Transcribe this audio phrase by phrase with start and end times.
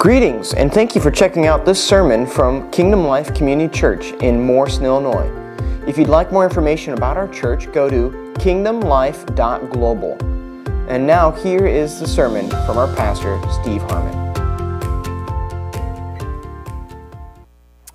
[0.00, 4.40] Greetings, and thank you for checking out this sermon from Kingdom Life Community Church in
[4.40, 5.28] Morrison, Illinois.
[5.86, 8.08] If you'd like more information about our church, go to
[8.38, 10.16] kingdomlife.global.
[10.88, 14.14] And now, here is the sermon from our pastor, Steve Harmon.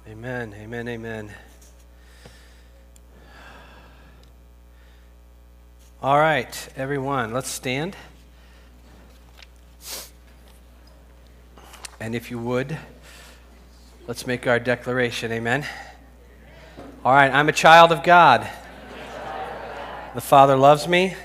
[0.08, 1.32] Amen, amen, amen.
[6.04, 7.96] All right, everyone, let's stand.
[12.00, 12.78] And if you would,
[14.08, 15.32] let's make our declaration.
[15.32, 15.66] Amen.
[17.04, 18.48] All right, I'm a child of God.
[20.14, 21.16] The Father loves me.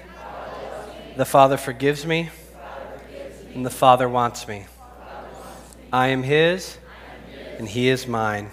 [1.16, 2.30] The Father forgives me.
[3.54, 4.66] And the Father wants me.
[5.92, 6.78] I am His,
[7.58, 8.50] and He is mine.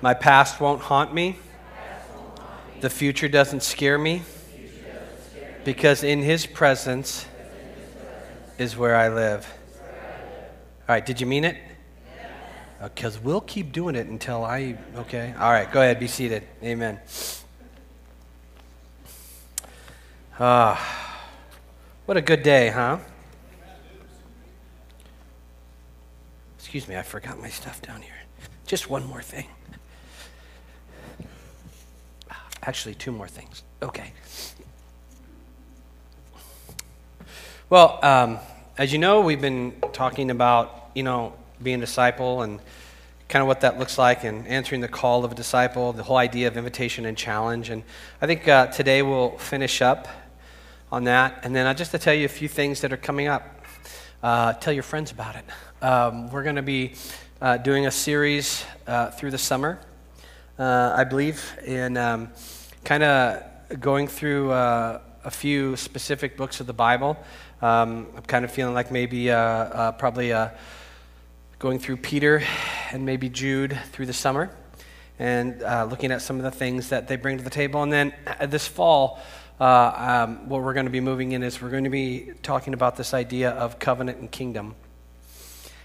[0.00, 1.38] My past won't haunt me.
[2.80, 4.22] The future doesn't scare me.
[5.64, 7.26] Because in His presence
[8.58, 9.52] is where I live.
[10.86, 11.56] All right, did you mean it?
[12.82, 15.32] Because we'll keep doing it until I, okay?
[15.38, 16.46] All right, go ahead, be seated.
[16.62, 17.00] Amen.
[20.38, 21.22] Ah,
[22.04, 22.98] what a good day, huh?
[26.58, 28.12] Excuse me, I forgot my stuff down here.
[28.66, 29.46] Just one more thing.
[32.62, 33.62] Actually, two more things.
[33.80, 34.12] Okay.
[37.70, 38.38] Well, um,
[38.76, 42.60] as you know, we've been talking about, you know, being a disciple and
[43.28, 46.16] kind of what that looks like and answering the call of a disciple, the whole
[46.16, 47.70] idea of invitation and challenge.
[47.70, 47.82] And
[48.22, 50.06] I think uh, today we'll finish up
[50.92, 51.40] on that.
[51.42, 53.42] And then I just to tell you a few things that are coming up.
[54.22, 55.44] Uh, tell your friends about it.
[55.82, 56.94] Um, we're going to be
[57.42, 59.80] uh, doing a series uh, through the summer,
[60.58, 62.30] uh, I believe, in um,
[62.84, 63.42] kind of
[63.80, 67.18] going through uh, a few specific books of the Bible.
[67.60, 70.50] Um, I'm kind of feeling like maybe probably uh,
[71.64, 72.42] going through Peter
[72.92, 74.50] and maybe Jude through the summer
[75.18, 77.82] and uh, looking at some of the things that they bring to the table.
[77.82, 79.18] And then uh, this fall,
[79.58, 82.74] uh, um, what we're going to be moving in is we're going to be talking
[82.74, 84.74] about this idea of covenant and kingdom.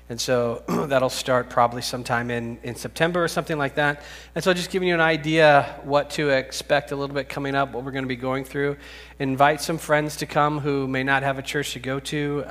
[0.10, 4.04] And so that'll start probably sometime in, in September or something like that.
[4.36, 7.72] And so just giving you an idea what to expect a little bit coming up,
[7.72, 8.76] what we're going to be going through.
[9.18, 12.44] Invite some friends to come who may not have a church to go to,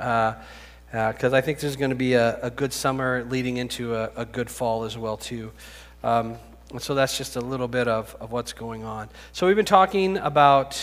[0.91, 4.09] because uh, I think there's going to be a, a, good summer leading into a,
[4.15, 5.51] a, good fall as well too.
[6.03, 6.37] Um,
[6.71, 9.09] and so that's just a little bit of, of what's going on.
[9.31, 10.81] So we've been talking about,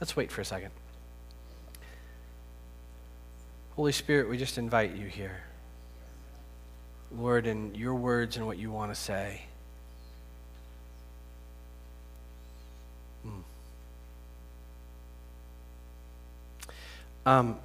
[0.00, 0.70] let's wait for a second.
[3.74, 5.42] Holy Spirit, we just invite you here.
[7.10, 9.42] Lord, in your words and what you want to say.
[13.24, 13.40] Hmm.
[17.26, 17.58] Um,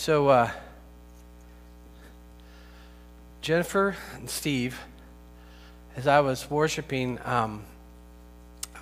[0.00, 0.50] so, uh,
[3.42, 4.80] Jennifer and Steve,
[5.94, 7.62] as I was worshiping, um,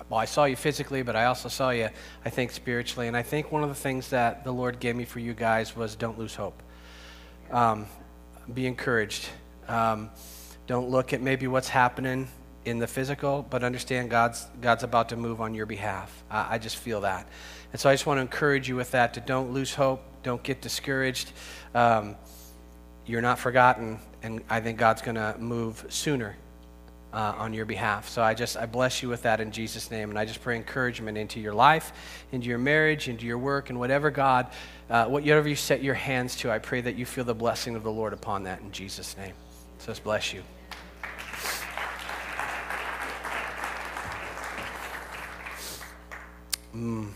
[0.09, 1.89] well, I saw you physically, but I also saw you,
[2.23, 3.09] I think, spiritually.
[3.09, 5.75] And I think one of the things that the Lord gave me for you guys
[5.75, 6.63] was don't lose hope.
[7.51, 7.87] Um,
[8.53, 9.27] be encouraged.
[9.67, 10.11] Um,
[10.67, 12.29] don't look at maybe what's happening
[12.63, 16.23] in the physical, but understand God's, God's about to move on your behalf.
[16.31, 17.27] I, I just feel that.
[17.73, 20.43] And so I just want to encourage you with that to don't lose hope, don't
[20.43, 21.31] get discouraged.
[21.73, 22.15] Um,
[23.05, 26.35] you're not forgotten, and I think God's going to move sooner
[27.11, 28.07] uh, on your behalf.
[28.09, 30.55] So I just I bless you with that in Jesus' name, and I just pray
[30.55, 31.91] encouragement into your life,
[32.31, 34.47] into your marriage, into your work, and whatever God,
[34.89, 36.51] uh, whatever you set your hands to.
[36.51, 39.33] I pray that you feel the blessing of the Lord upon that in Jesus' name.
[39.79, 40.43] So let's bless you.
[46.75, 47.09] Mm.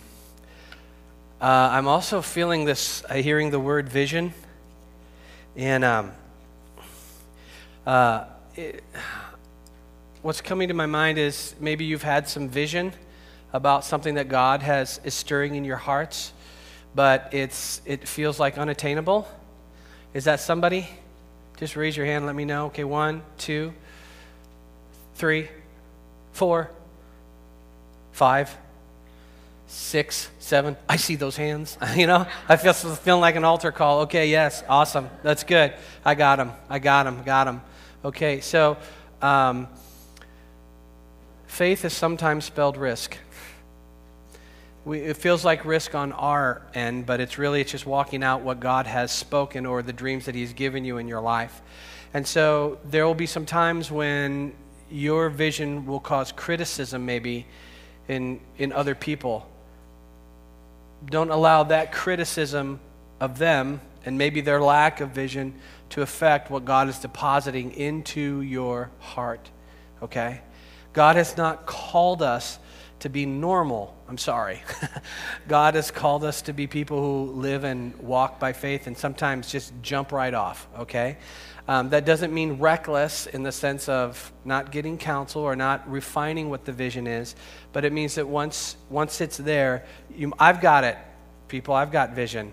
[1.43, 4.33] Uh, I'm also feeling this, uh, hearing the word vision,
[5.57, 6.11] and um,
[7.85, 8.23] uh,
[8.55, 8.81] it,
[10.21, 12.93] what's coming to my mind is maybe you've had some vision
[13.51, 16.31] about something that God has is stirring in your hearts,
[16.95, 19.27] but it's it feels like unattainable.
[20.13, 20.87] Is that somebody?
[21.57, 22.25] Just raise your hand.
[22.25, 22.67] Let me know.
[22.67, 23.73] Okay, one, two,
[25.15, 25.49] three,
[26.31, 26.71] four,
[28.13, 28.55] five,
[29.67, 30.77] six, seven.
[30.87, 31.77] I see those hands.
[31.95, 34.01] you know, I feel feeling like an altar call.
[34.01, 35.09] Okay, yes, awesome.
[35.23, 35.73] That's good.
[36.05, 36.51] I got them.
[36.69, 37.23] I got them.
[37.23, 37.61] Got them.
[38.03, 38.77] Okay, so.
[39.21, 39.67] Um,
[41.53, 43.15] Faith is sometimes spelled risk.
[44.85, 48.41] We, it feels like risk on our end, but it's really it's just walking out
[48.41, 51.61] what God has spoken or the dreams that He's given you in your life.
[52.11, 54.55] And so there will be some times when
[54.89, 57.45] your vision will cause criticism, maybe,
[58.07, 59.47] in, in other people.
[61.05, 62.79] Don't allow that criticism
[63.19, 65.55] of them and maybe their lack of vision
[65.89, 69.49] to affect what God is depositing into your heart.
[70.01, 70.41] Okay?
[70.91, 72.59] God has not called us
[72.99, 73.95] to be normal.
[74.07, 74.61] I'm sorry.
[75.47, 79.51] God has called us to be people who live and walk by faith and sometimes
[79.51, 81.17] just jump right off, okay?
[81.67, 86.49] Um, that doesn't mean reckless in the sense of not getting counsel or not refining
[86.49, 87.35] what the vision is,
[87.71, 90.97] but it means that once, once it's there, you, I've got it,
[91.47, 91.73] people.
[91.73, 92.51] I've got vision.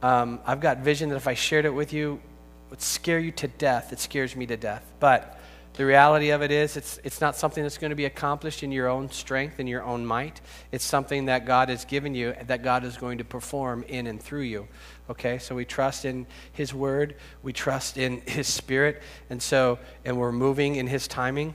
[0.00, 3.32] Um, I've got vision that if I shared it with you, it would scare you
[3.32, 3.92] to death.
[3.92, 4.84] It scares me to death.
[5.00, 5.40] But
[5.74, 8.72] the reality of it is, it's, it's not something that's going to be accomplished in
[8.72, 10.40] your own strength and your own might.
[10.72, 14.22] It's something that God has given you, that God is going to perform in and
[14.22, 14.68] through you.
[15.08, 20.18] Okay, so we trust in His Word, we trust in His Spirit, and so, and
[20.18, 21.54] we're moving in His timing.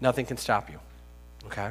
[0.00, 0.78] Nothing can stop you.
[1.46, 1.70] Okay?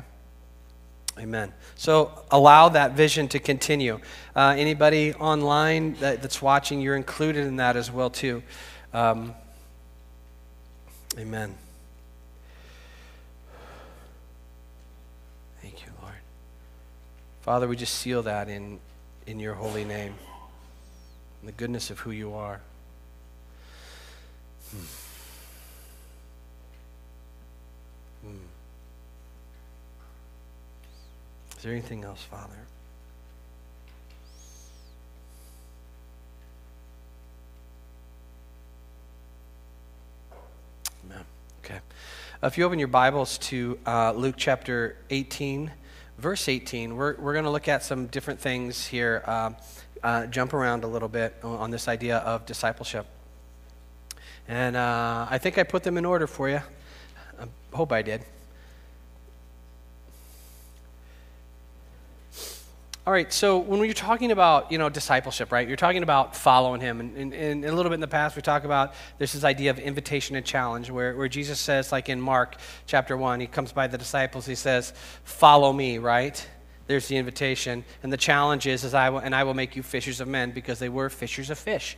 [1.17, 1.51] Amen.
[1.75, 3.99] So allow that vision to continue.
[4.35, 8.43] Uh, anybody online that, that's watching, you're included in that as well, too.
[8.93, 9.33] Um,
[11.17, 11.55] Amen.
[15.61, 16.13] Thank you, Lord.
[17.41, 18.79] Father, we just seal that in,
[19.25, 20.13] in your holy name,
[21.41, 22.61] in the goodness of who you are.
[24.71, 24.77] Hmm.
[28.27, 28.35] Hmm.
[31.57, 32.55] Is there anything else, Father?
[41.69, 41.79] Okay.
[42.41, 45.69] If you open your Bibles to uh, Luke chapter 18,
[46.17, 49.51] verse 18, we're, we're going to look at some different things here, uh,
[50.03, 53.05] uh, jump around a little bit on this idea of discipleship.
[54.47, 56.61] And uh, I think I put them in order for you.
[57.39, 58.25] I hope I did.
[63.09, 66.79] All right, so when you're talking about, you know, discipleship, right, you're talking about following
[66.79, 66.99] him.
[66.99, 69.71] And, and, and, a little bit in the past, we talk about there's this idea
[69.71, 73.71] of invitation and challenge where, where Jesus says, like in Mark chapter 1, he comes
[73.71, 74.93] by the disciples, he says,
[75.23, 76.47] follow me, right?
[76.89, 77.85] There's the invitation.
[78.01, 80.49] And the challenge is, is I will, and I will make you fishers of men
[80.49, 81.95] because they were fishers of fish,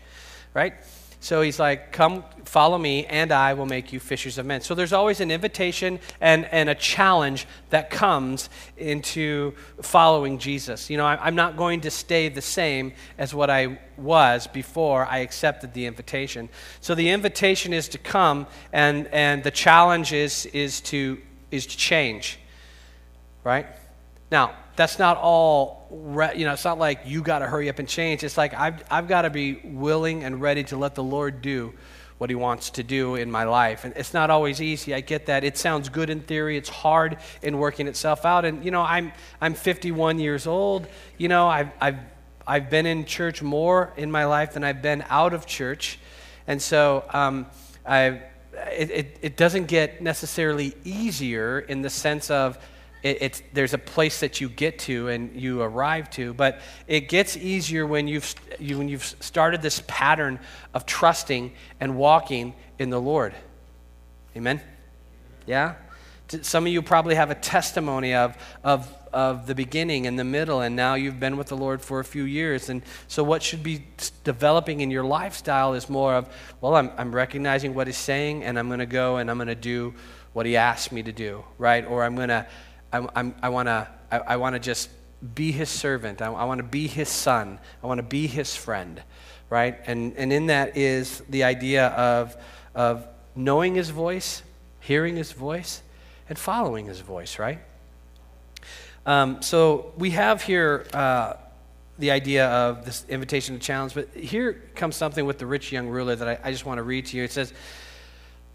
[0.53, 0.73] right?
[1.21, 4.59] So he's like, Come follow me, and I will make you fishers of men.
[4.59, 10.89] So there's always an invitation and, and a challenge that comes into following Jesus.
[10.89, 15.05] You know, I, I'm not going to stay the same as what I was before
[15.05, 16.49] I accepted the invitation.
[16.81, 21.17] So the invitation is to come, and, and the challenge is, is, to,
[21.49, 22.39] is to change,
[23.45, 23.67] right?
[24.31, 25.87] Now, that's not all,
[26.35, 28.23] you know, it's not like you got to hurry up and change.
[28.23, 31.73] It's like I've, I've got to be willing and ready to let the Lord do
[32.17, 33.83] what he wants to do in my life.
[33.83, 34.93] And it's not always easy.
[34.93, 35.43] I get that.
[35.43, 36.55] It sounds good in theory.
[36.55, 38.45] It's hard in working itself out.
[38.45, 39.11] And, you know, I'm,
[39.41, 40.87] I'm 51 years old.
[41.17, 41.97] You know, I've, I've,
[42.47, 45.99] I've been in church more in my life than I've been out of church.
[46.47, 47.47] And so um,
[47.85, 48.21] I,
[48.71, 52.57] it, it, it doesn't get necessarily easier in the sense of
[53.03, 57.09] it, it's, there's a place that you get to and you arrive to, but it
[57.09, 60.39] gets easier when you've, you, when you've started this pattern
[60.73, 63.33] of trusting and walking in the Lord.
[64.35, 64.61] Amen?
[65.45, 65.75] Yeah?
[66.27, 70.61] Some of you probably have a testimony of, of, of the beginning and the middle,
[70.61, 72.69] and now you've been with the Lord for a few years.
[72.69, 73.83] And so, what should be
[74.23, 78.57] developing in your lifestyle is more of, well, I'm, I'm recognizing what He's saying, and
[78.57, 79.93] I'm going to go and I'm going to do
[80.31, 81.85] what He asked me to do, right?
[81.85, 82.47] Or I'm going to
[82.93, 84.89] I, I'm, I want to I, I wanna just
[85.35, 86.21] be his servant.
[86.21, 87.59] I, I want to be his son.
[87.83, 89.01] I want to be his friend,
[89.49, 89.79] right?
[89.85, 92.35] And, and in that is the idea of,
[92.73, 94.41] of knowing his voice,
[94.79, 95.83] hearing his voice,
[96.27, 97.59] and following his voice, right?
[99.05, 101.33] Um, so we have here uh,
[101.99, 105.87] the idea of this invitation to challenge, but here comes something with the rich young
[105.87, 107.23] ruler that I, I just want to read to you.
[107.23, 107.53] It says,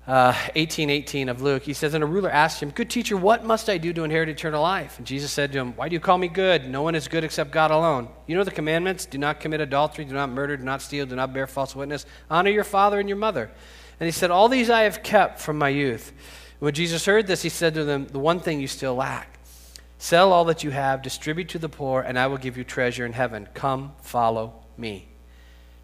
[0.07, 3.45] uh, 18, 18 of Luke, he says, And a ruler asked him, Good teacher, what
[3.45, 4.99] must I do to inherit eternal life?
[4.99, 6.69] And Jesus said to him, Why do you call me good?
[6.69, 8.09] No one is good except God alone.
[8.27, 11.17] You know the commandments do not commit adultery, do not murder, do not steal, do
[11.17, 13.51] not bear false witness, honor your father and your mother.
[13.99, 16.13] And he said, All these I have kept from my youth.
[16.61, 19.37] when Jesus heard this, he said to them, The one thing you still lack
[19.99, 23.07] sell all that you have, distribute to the poor, and I will give you treasure
[23.07, 23.49] in heaven.
[23.55, 25.09] Come, follow me.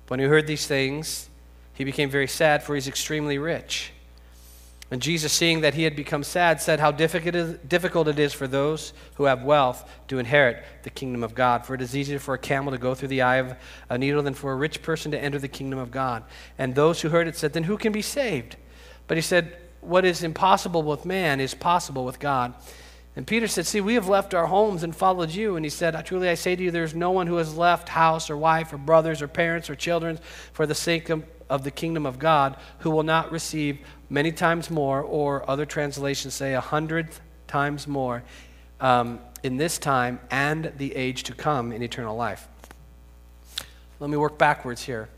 [0.09, 1.31] When he heard these things,
[1.73, 3.93] he became very sad, for he's extremely rich.
[4.93, 8.93] And Jesus, seeing that he had become sad, said, How difficult it is for those
[9.15, 11.65] who have wealth to inherit the kingdom of God.
[11.65, 13.57] For it is easier for a camel to go through the eye of
[13.89, 16.25] a needle than for a rich person to enter the kingdom of God.
[16.59, 18.57] And those who heard it said, Then who can be saved?
[19.07, 22.53] But he said, What is impossible with man is possible with God.
[23.17, 25.57] And Peter said, See, we have left our homes and followed you.
[25.57, 28.29] And he said, Truly I say to you, there's no one who has left house
[28.29, 30.19] or wife or brothers or parents or children
[30.53, 31.09] for the sake
[31.53, 33.79] of the kingdom of God who will not receive
[34.13, 37.09] many times more, or other translations say a hundred
[37.49, 38.23] times more,
[38.79, 42.47] um, in this time and the age to come in eternal life.
[43.99, 45.09] Let me work backwards here.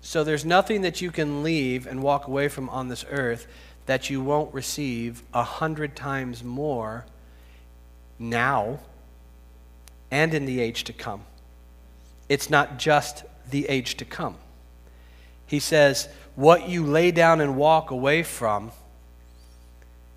[0.00, 3.46] So there's nothing that you can leave and walk away from on this earth
[3.86, 7.04] that you won't receive a hundred times more
[8.18, 8.80] now
[10.10, 11.22] and in the age to come.
[12.28, 14.36] It's not just the age to come.
[15.48, 18.70] He says, What you lay down and walk away from,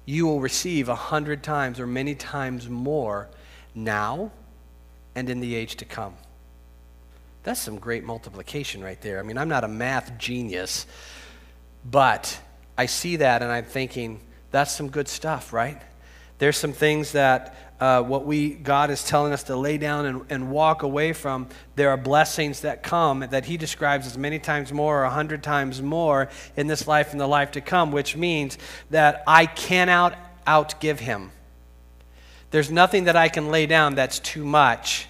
[0.06, 3.30] you will receive a hundred times or many times more
[3.74, 4.32] now
[5.16, 6.14] and in the age to come.
[7.44, 9.20] That's some great multiplication right there.
[9.20, 10.86] I mean, I'm not a math genius,
[11.90, 12.40] but
[12.78, 14.20] I see that and I'm thinking,
[14.52, 15.82] that's some good stuff, right?
[16.38, 20.22] There's some things that uh, what we God is telling us to lay down and,
[20.30, 21.48] and walk away from.
[21.76, 25.42] There are blessings that come that He describes as many times more or a hundred
[25.42, 28.60] times more in this life and the life to come, which means
[28.92, 31.32] that I cannot outgive Him.
[32.52, 35.08] There's nothing that I can lay down that's too much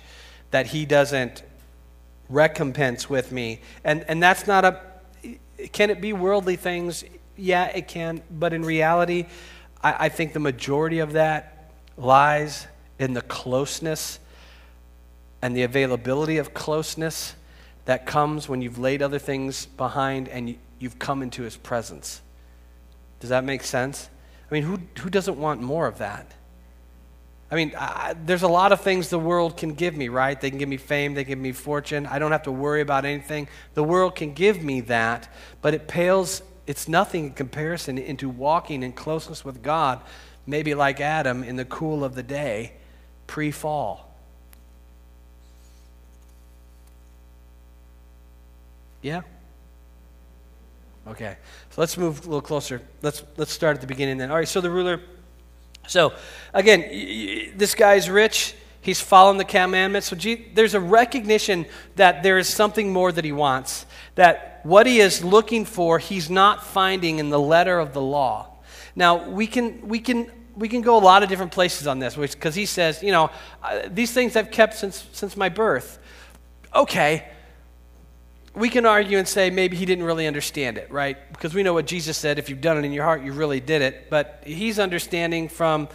[0.51, 1.43] that He doesn't
[2.29, 3.59] recompense with me.
[3.83, 4.79] And, and that's not a,
[5.73, 7.03] can it be worldly things?
[7.35, 8.21] Yeah, it can.
[8.31, 9.25] But in reality,
[9.83, 11.60] I, I think the majority of that
[11.97, 12.67] lies
[12.99, 14.19] in the closeness
[15.41, 17.35] and the availability of closeness
[17.85, 22.21] that comes when you've laid other things behind and you've come into his presence.
[23.19, 24.09] Does that make sense?
[24.49, 26.31] I mean, who, who doesn't want more of that?
[27.51, 30.39] I mean, I, there's a lot of things the world can give me, right?
[30.39, 32.05] They can give me fame, they can give me fortune.
[32.05, 33.49] I don't have to worry about anything.
[33.73, 35.27] The world can give me that,
[35.61, 40.01] but it pales, it's nothing in comparison into walking in closeness with God,
[40.45, 42.73] maybe like Adam in the cool of the day,
[43.27, 44.13] pre fall.
[49.01, 49.21] Yeah?
[51.07, 51.37] Okay.
[51.71, 52.81] So let's move a little closer.
[53.01, 54.29] Let's, let's start at the beginning then.
[54.29, 55.01] All right, so the ruler
[55.87, 56.13] so,
[56.53, 58.55] again, this guy's rich.
[58.81, 60.07] He's following the commandments.
[60.07, 60.15] So,
[60.53, 63.85] there's a recognition that there is something more that he wants.
[64.15, 68.47] That what he is looking for, he's not finding in the letter of the law.
[68.95, 72.15] Now, we can, we can, we can go a lot of different places on this,
[72.15, 73.29] because he says, you know,
[73.63, 75.99] uh, these things I've kept since, since my birth.
[76.75, 77.27] Okay,
[78.53, 81.17] we can argue and say maybe he didn't really understand it, right?
[81.31, 83.59] Because we know what Jesus said if you've done it in your heart, you really
[83.59, 84.09] did it.
[84.09, 85.87] But he's understanding from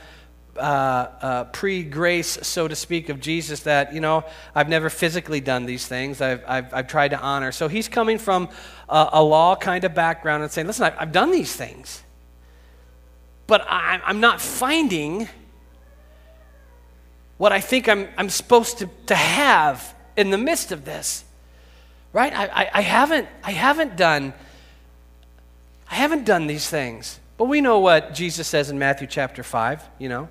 [0.56, 4.24] uh, uh, pre grace, so to speak, of Jesus that, you know,
[4.54, 6.22] I've never physically done these things.
[6.22, 7.52] I've, I've, I've tried to honor.
[7.52, 8.48] So he's coming from
[8.88, 12.02] a, a law kind of background and saying, listen, I've, I've done these things.
[13.46, 15.28] But I, I'm not finding
[17.38, 21.24] what I think I'm, I'm supposed to, to have in the midst of this
[22.16, 22.32] right?
[22.32, 24.32] I, I, I, haven't, I haven't done,
[25.90, 27.20] I haven't done these things.
[27.36, 30.30] But we know what Jesus says in Matthew chapter 5, you know.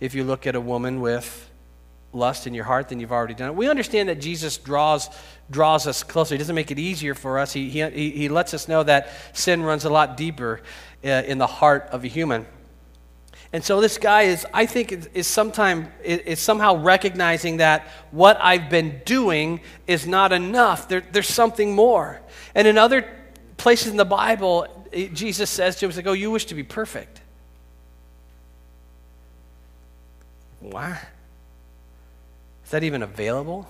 [0.00, 1.48] If you look at a woman with
[2.14, 3.54] lust in your heart, then you've already done it.
[3.56, 5.10] We understand that Jesus draws,
[5.50, 6.34] draws us closer.
[6.34, 7.52] He doesn't make it easier for us.
[7.52, 10.60] He, he, he lets us know that sin runs a lot deeper
[11.04, 12.46] uh, in the heart of a human.
[13.52, 18.68] And so this guy is, I think, is, sometime, is somehow recognizing that what I've
[18.68, 20.88] been doing is not enough.
[20.88, 22.20] There, there's something more.
[22.54, 23.08] And in other
[23.56, 24.66] places in the Bible,
[25.12, 27.20] Jesus says to him, like, oh, you wish to be perfect.
[30.58, 30.98] Why?
[32.74, 33.68] That even available?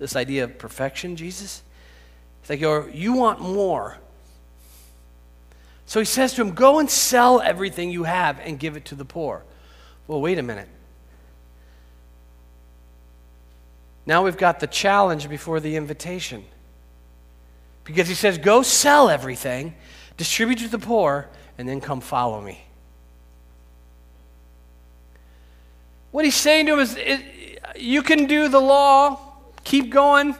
[0.00, 1.62] This idea of perfection, Jesus?
[2.40, 3.98] It's like, you want more.
[5.86, 8.96] So he says to him, Go and sell everything you have and give it to
[8.96, 9.44] the poor.
[10.08, 10.66] Well, wait a minute.
[14.06, 16.44] Now we've got the challenge before the invitation.
[17.84, 19.72] Because he says, Go sell everything,
[20.16, 21.28] distribute to the poor,
[21.58, 22.64] and then come follow me.
[26.10, 26.98] What he's saying to him is,
[27.74, 29.18] You can do the law,
[29.64, 30.36] keep going,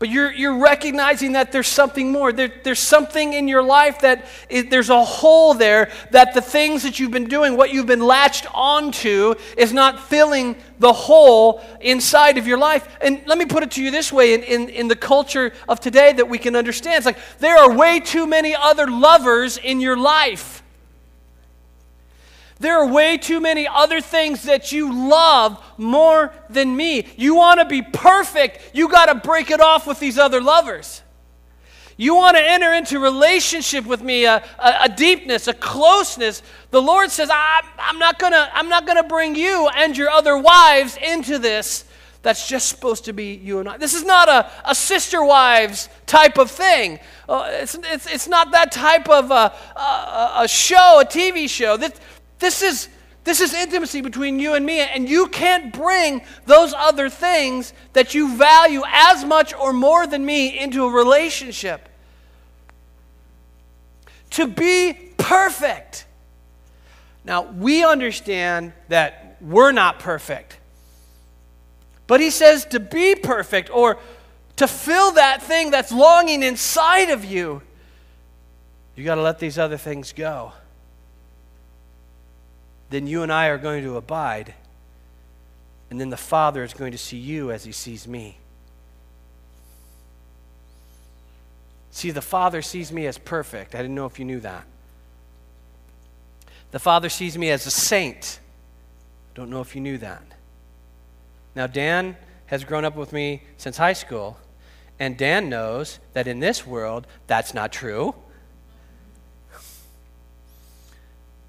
[0.00, 2.32] but you're, you're recognizing that there's something more.
[2.32, 6.84] There, there's something in your life that is, there's a hole there that the things
[6.84, 12.38] that you've been doing, what you've been latched onto, is not filling the hole inside
[12.38, 12.96] of your life.
[13.02, 15.80] And let me put it to you this way in, in, in the culture of
[15.80, 16.96] today that we can understand.
[16.96, 20.59] It's like there are way too many other lovers in your life.
[22.60, 27.06] There are way too many other things that you love more than me.
[27.16, 31.02] You want to be perfect, you got to break it off with these other lovers.
[31.96, 36.82] you want to enter into relationship with me, a, a, a deepness, a closeness, the
[36.82, 37.98] Lord says, I'm, I'm
[38.68, 41.86] not going to bring you and your other wives into this.
[42.22, 43.78] That's just supposed to be you and I.
[43.78, 46.98] This is not a, a sister wives type of thing.
[47.26, 51.78] Uh, it's, it's, it's not that type of a, a, a show, a TV show.
[51.78, 51.92] This,
[52.40, 52.88] this is
[53.22, 58.14] this is intimacy between you and me, and you can't bring those other things that
[58.14, 61.88] you value as much or more than me into a relationship.
[64.30, 66.06] To be perfect.
[67.24, 70.58] Now, we understand that we're not perfect.
[72.06, 73.98] But he says to be perfect or
[74.56, 77.60] to fill that thing that's longing inside of you,
[78.96, 80.52] you got to let these other things go
[82.90, 84.54] then you and I are going to abide.
[85.90, 88.36] And then the Father is going to see you as he sees me.
[91.92, 93.74] See, the Father sees me as perfect.
[93.74, 94.64] I didn't know if you knew that.
[96.70, 98.38] The Father sees me as a saint.
[99.32, 100.22] I don't know if you knew that.
[101.54, 102.16] Now, Dan
[102.46, 104.38] has grown up with me since high school,
[105.00, 108.14] and Dan knows that in this world, that's not true.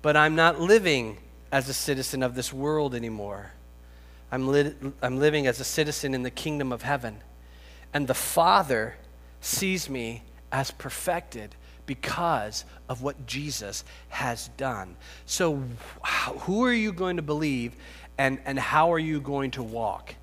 [0.01, 1.17] But I'm not living
[1.51, 3.51] as a citizen of this world anymore.
[4.31, 7.17] I'm, li- I'm living as a citizen in the kingdom of heaven.
[7.93, 8.95] And the Father
[9.41, 11.55] sees me as perfected
[11.85, 14.95] because of what Jesus has done.
[15.25, 15.63] So,
[16.41, 17.75] who are you going to believe
[18.17, 20.15] and, and how are you going to walk?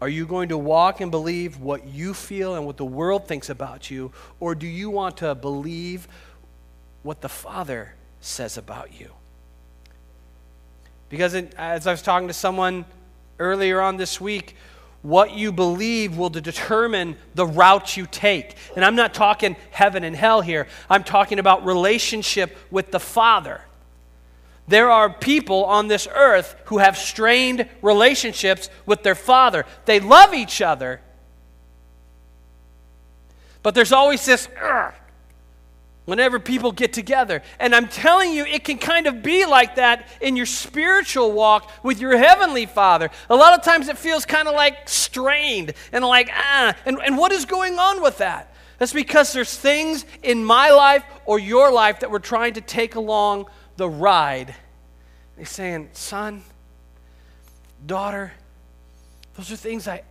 [0.00, 3.50] Are you going to walk and believe what you feel and what the world thinks
[3.50, 4.12] about you?
[4.40, 6.08] Or do you want to believe
[7.02, 9.12] what the Father says about you?
[11.10, 12.86] Because it, as I was talking to someone
[13.38, 14.56] earlier on this week,
[15.02, 18.56] what you believe will determine the route you take.
[18.76, 23.62] And I'm not talking heaven and hell here, I'm talking about relationship with the Father.
[24.68, 29.66] There are people on this earth who have strained relationships with their Father.
[29.84, 31.00] They love each other,
[33.64, 34.48] but there's always this,
[36.10, 37.40] whenever people get together.
[37.60, 41.70] And I'm telling you, it can kind of be like that in your spiritual walk
[41.84, 43.10] with your heavenly Father.
[43.30, 46.74] A lot of times it feels kind of like strained and like, ah.
[46.84, 48.52] And, and what is going on with that?
[48.78, 52.96] That's because there's things in my life or your life that we're trying to take
[52.96, 53.46] along
[53.76, 54.52] the ride.
[55.38, 56.42] He's saying, son,
[57.86, 58.32] daughter,
[59.36, 60.02] those are things I,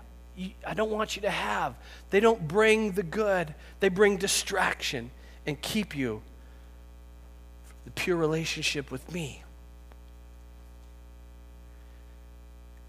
[0.65, 1.75] I don't want you to have.
[2.09, 5.11] They don't bring the good, they bring distraction
[5.49, 6.21] and keep you
[7.67, 9.43] from the pure relationship with me.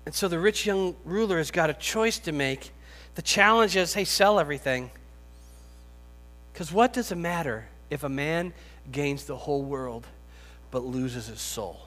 [0.06, 2.72] And so the rich young ruler has got a choice to make.
[3.14, 4.90] The challenge is hey, sell everything.
[6.52, 8.52] Because what does it matter if a man
[8.92, 10.06] gains the whole world
[10.70, 11.80] but loses his soul?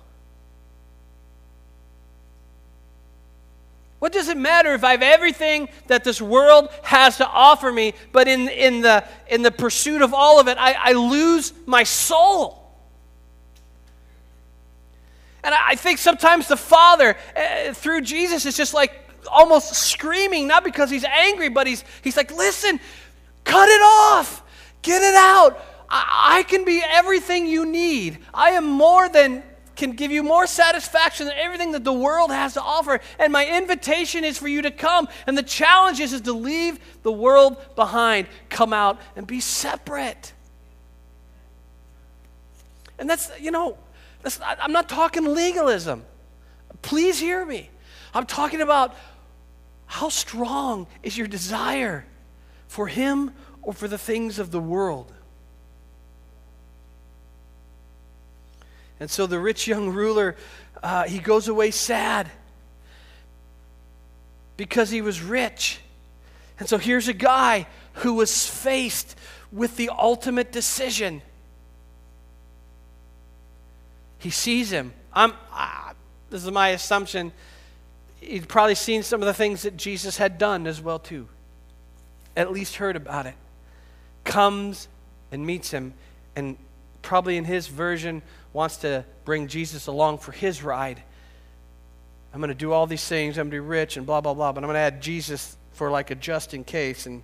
[4.03, 7.93] What does it matter if I have everything that this world has to offer me,
[8.11, 11.83] but in, in, the, in the pursuit of all of it, I, I lose my
[11.83, 12.69] soul?
[15.41, 18.91] And I think sometimes the Father, uh, through Jesus, is just like
[19.31, 22.81] almost screaming, not because he's angry, but he's, he's like, listen,
[23.45, 24.43] cut it off,
[24.81, 25.63] get it out.
[25.89, 28.19] I, I can be everything you need.
[28.33, 29.43] I am more than
[29.75, 32.99] can give you more satisfaction than everything that the world has to offer.
[33.19, 35.07] And my invitation is for you to come.
[35.25, 40.33] And the challenge is, is to leave the world behind, come out and be separate.
[42.99, 43.77] And that's, you know,
[44.21, 46.05] that's, I'm not talking legalism.
[46.81, 47.69] Please hear me.
[48.13, 48.95] I'm talking about
[49.85, 52.05] how strong is your desire
[52.67, 55.11] for Him or for the things of the world.
[59.03, 60.37] And so the rich young ruler,
[60.81, 62.31] uh, he goes away sad
[64.55, 65.81] because he was rich.
[66.57, 69.17] And so here's a guy who was faced
[69.51, 71.21] with the ultimate decision.
[74.19, 74.93] He sees him.
[75.11, 75.33] I'm,
[76.29, 77.33] this is my assumption.
[78.21, 81.27] He'd probably seen some of the things that Jesus had done as well too.
[82.37, 83.35] At least heard about it.
[84.23, 84.87] Comes
[85.29, 85.93] and meets him,
[86.37, 86.55] and
[87.01, 88.21] probably in his version
[88.53, 91.01] wants to bring Jesus along for his ride.
[92.33, 93.37] I'm going to do all these things.
[93.37, 94.51] I'm going to be rich and blah, blah, blah.
[94.51, 97.05] But I'm going to add Jesus for like a just in case.
[97.05, 97.23] And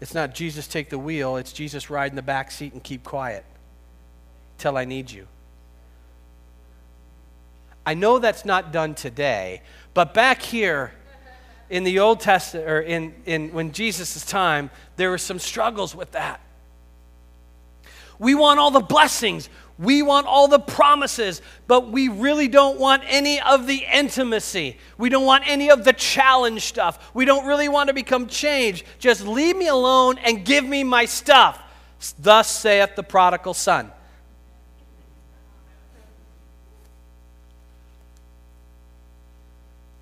[0.00, 3.02] it's not Jesus take the wheel, it's Jesus ride in the back seat and keep
[3.02, 3.44] quiet
[4.58, 5.26] till I need you.
[7.84, 9.62] I know that's not done today,
[9.94, 10.92] but back here
[11.70, 16.12] in the Old Testament, or in, in when Jesus' time, there were some struggles with
[16.12, 16.40] that.
[18.18, 19.48] We want all the blessings.
[19.78, 24.76] We want all the promises, but we really don't want any of the intimacy.
[24.98, 27.10] We don't want any of the challenge stuff.
[27.14, 28.84] We don't really want to become changed.
[28.98, 31.62] Just leave me alone and give me my stuff.
[32.18, 33.92] Thus saith the prodigal son.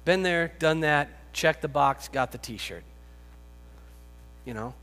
[0.06, 2.84] Been there, done that, checked the box, got the t shirt.
[4.46, 4.74] You know?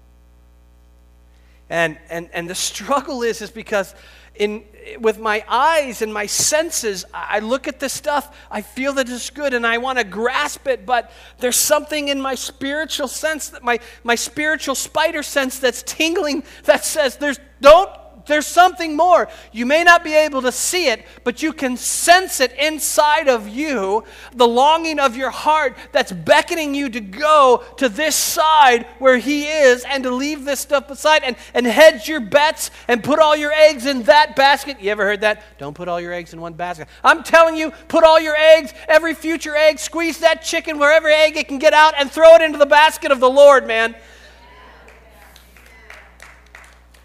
[1.69, 3.95] And, and, and the struggle is, is because
[4.35, 4.63] in,
[4.99, 9.29] with my eyes and my senses, I look at this stuff, I feel that it's
[9.29, 13.63] good and I want to grasp it, but there's something in my spiritual sense, that
[13.63, 17.89] my, my spiritual spider sense that's tingling that says, there's, don't
[18.25, 19.27] there's something more.
[19.51, 23.49] You may not be able to see it, but you can sense it inside of
[23.49, 29.17] you, the longing of your heart that's beckoning you to go to this side where
[29.17, 33.19] He is and to leave this stuff aside and, and hedge your bets and put
[33.19, 34.79] all your eggs in that basket.
[34.79, 35.43] You ever heard that?
[35.57, 36.87] Don't put all your eggs in one basket.
[37.03, 41.35] I'm telling you, put all your eggs, every future egg, squeeze that chicken wherever egg
[41.35, 43.95] it can get out and throw it into the basket of the Lord, man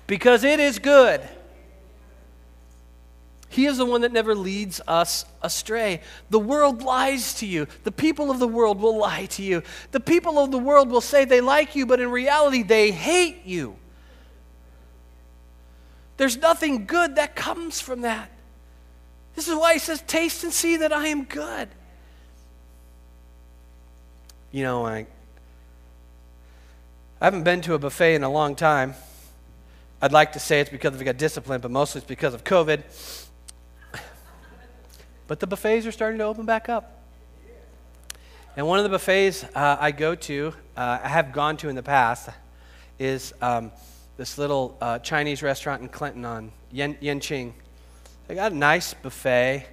[0.08, 1.20] because it is good.
[3.50, 6.00] He is the one that never leads us astray.
[6.30, 7.66] The world lies to you.
[7.84, 9.62] The people of the world will lie to you.
[9.92, 13.44] The people of the world will say they like you, but in reality, they hate
[13.44, 13.76] you.
[16.16, 18.30] There's nothing good that comes from that.
[19.34, 21.68] This is why he says, Taste and see that I am good.
[24.52, 25.06] You know, I,
[27.20, 28.94] I haven't been to a buffet in a long time.
[30.00, 32.82] I'd like to say it's because we got discipline, but mostly it's because of COVID.
[35.26, 37.02] But the buffets are starting to open back up.
[38.56, 41.76] And one of the buffets uh, I go to, uh, I have gone to in
[41.76, 42.30] the past,
[42.98, 43.70] is um,
[44.16, 47.52] this little uh, Chinese restaurant in Clinton on Yen, Yenqing.
[48.26, 49.66] They got a nice buffet,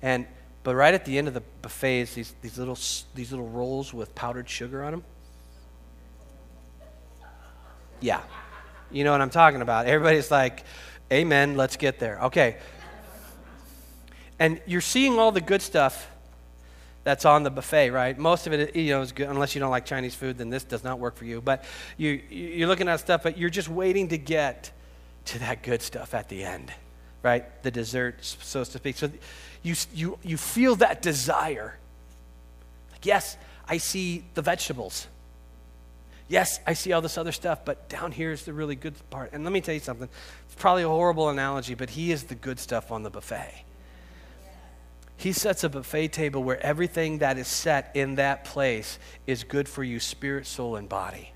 [0.00, 0.26] and
[0.62, 2.78] but right at the end of the buffet is these, these, little,
[3.14, 5.04] these little rolls with powdered sugar on them.
[8.00, 8.20] Yeah.
[8.92, 9.86] You know what I'm talking about.
[9.86, 10.64] Everybody's like,
[11.12, 12.18] Amen, let's get there.
[12.22, 12.56] Okay.
[14.38, 16.10] And you're seeing all the good stuff
[17.04, 18.16] that's on the buffet, right?
[18.16, 19.28] Most of it, you know, is good.
[19.28, 21.40] Unless you don't like Chinese food, then this does not work for you.
[21.40, 21.64] But
[21.96, 24.70] you, you're looking at stuff, but you're just waiting to get
[25.26, 26.72] to that good stuff at the end,
[27.22, 27.44] right?
[27.62, 28.96] The dessert, so to speak.
[28.96, 29.10] So
[29.62, 31.76] you, you, you feel that desire.
[32.90, 33.36] Like, yes,
[33.68, 35.08] I see the vegetables.
[36.32, 39.34] Yes, I see all this other stuff, but down here is the really good part.
[39.34, 40.08] And let me tell you something.
[40.46, 43.66] It's probably a horrible analogy, but he is the good stuff on the buffet.
[45.18, 49.68] He sets a buffet table where everything that is set in that place is good
[49.68, 51.34] for you, spirit, soul, and body.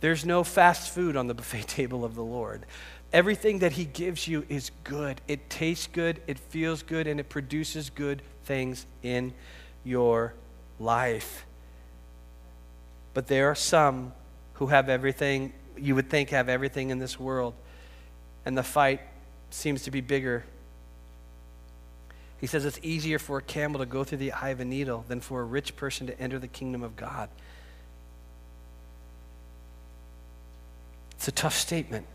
[0.00, 2.66] There's no fast food on the buffet table of the Lord.
[3.12, 5.20] Everything that He gives you is good.
[5.28, 9.32] It tastes good, it feels good, and it produces good things in
[9.84, 10.34] your
[10.80, 11.46] life.
[13.18, 14.12] But there are some
[14.52, 17.52] who have everything, you would think have everything in this world,
[18.46, 19.00] and the fight
[19.50, 20.44] seems to be bigger.
[22.40, 25.04] He says it's easier for a camel to go through the eye of a needle
[25.08, 27.28] than for a rich person to enter the kingdom of God.
[31.16, 32.06] It's a tough statement.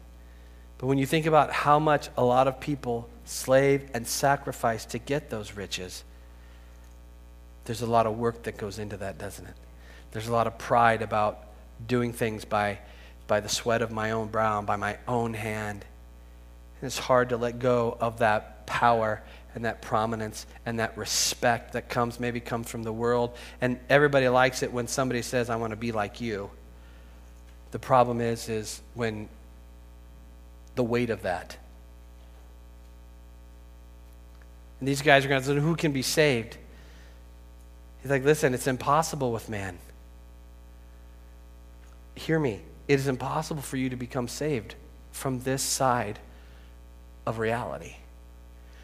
[0.78, 5.00] But when you think about how much a lot of people slave and sacrifice to
[5.00, 6.06] get those riches,
[7.66, 9.56] there's a lot of work that goes into that, doesn't it?
[10.14, 11.40] There's a lot of pride about
[11.86, 12.78] doing things by,
[13.28, 15.84] by the sweat of my own brow, by my own hand.
[16.80, 19.24] And it's hard to let go of that power
[19.56, 23.36] and that prominence and that respect that comes maybe comes from the world.
[23.60, 26.52] And everybody likes it when somebody says, I want to be like you.
[27.72, 29.28] The problem is, is when
[30.76, 31.58] the weight of that.
[34.80, 36.58] And these guys are going to say, who can be saved?
[38.04, 39.80] He's like, listen, it's impossible with man
[42.16, 44.76] hear me, it is impossible for you to become saved
[45.12, 46.20] from this side
[47.26, 47.96] of reality.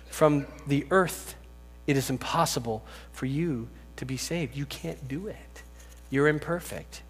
[0.10, 1.36] From the earth,
[1.88, 4.56] it is impossible for you to be saved.
[4.56, 5.64] You can't do it.
[6.10, 7.02] You're imperfect.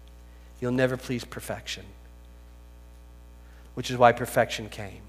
[0.60, 1.84] You'll never please perfection,
[3.74, 5.02] which is why perfection came.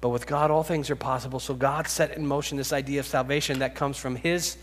[0.00, 1.40] But with God, all things are possible.
[1.40, 4.56] So God set in motion this idea of salvation that comes from His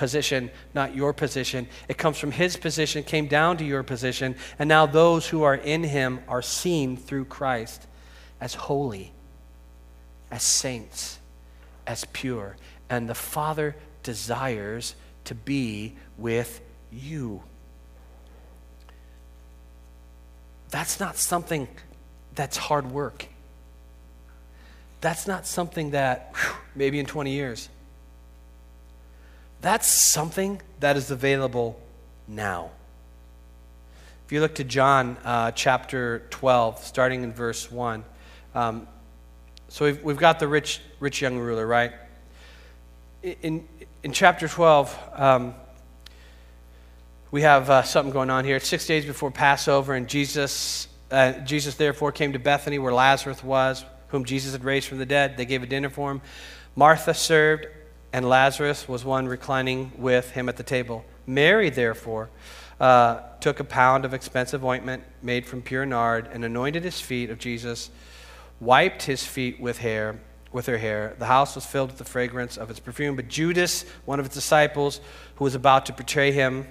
[0.00, 1.68] position, not your position.
[1.86, 5.54] It comes from his position, came down to your position, and now those who are
[5.54, 7.86] in him are seen through Christ
[8.40, 9.12] as holy,
[10.30, 11.18] as saints,
[11.86, 12.56] as pure.
[12.88, 17.42] And the Father desires to be with you.
[20.70, 21.68] That's not something
[22.34, 23.26] that's hard work.
[25.02, 27.68] That's not something that whew, maybe in 20 years.
[29.60, 31.78] That's something that is available
[32.26, 32.70] now.
[34.24, 38.04] If you look to John uh, chapter 12, starting in verse 1,
[38.54, 38.88] um,
[39.68, 41.92] so we've, we've got the rich, rich young ruler, right?
[43.22, 43.68] In,
[44.02, 45.54] in chapter 12, um,
[47.30, 48.56] we have uh, something going on here.
[48.56, 53.44] It's six days before Passover, and Jesus, uh, Jesus therefore came to Bethany where Lazarus
[53.44, 55.36] was, whom Jesus had raised from the dead.
[55.36, 56.22] They gave a dinner for him.
[56.74, 57.66] Martha served,
[58.12, 61.04] and Lazarus was one reclining with him at the table.
[61.26, 62.30] Mary, therefore,
[62.80, 67.30] uh, took a pound of expensive ointment made from pure nard and anointed his feet
[67.30, 67.90] of Jesus,
[68.58, 70.18] wiped his feet with hair
[70.52, 71.14] with her hair.
[71.18, 73.16] The house was filled with the fragrance of its perfume.
[73.16, 75.00] But Judas, one of his disciples,
[75.36, 76.66] who was about to betray him,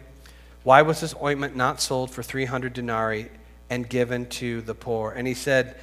[0.63, 3.29] why was this ointment not sold for 300 denarii
[3.69, 5.11] and given to the poor?
[5.11, 5.77] And he said,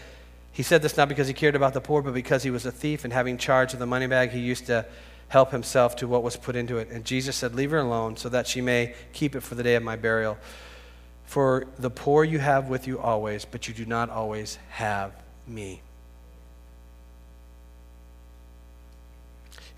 [0.53, 2.73] he said this not because he cared about the poor, but because he was a
[2.73, 4.87] thief, and having charge of the money bag, he used to
[5.29, 6.89] help himself to what was put into it.
[6.91, 9.75] And Jesus said, Leave her alone, so that she may keep it for the day
[9.75, 10.39] of my burial.
[11.25, 15.13] For the poor you have with you always, but you do not always have
[15.47, 15.83] me.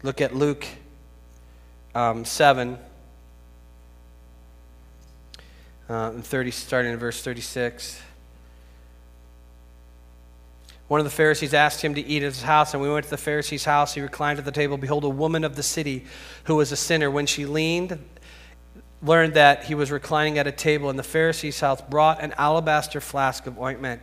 [0.02, 0.66] Look at Luke
[1.94, 2.78] um, 7,
[5.88, 8.00] uh, 30, starting in verse 36.
[10.88, 13.10] One of the Pharisees asked him to eat at his house, and we went to
[13.10, 13.92] the Pharisee's house.
[13.92, 14.78] He reclined at the table.
[14.78, 16.06] Behold, a woman of the city
[16.44, 17.10] who was a sinner.
[17.10, 17.98] When she leaned,
[19.02, 23.02] learned that he was reclining at a table in the Pharisee's house, brought an alabaster
[23.02, 24.00] flask of ointment,